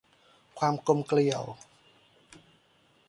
[0.59, 1.43] ความกลมเกลียว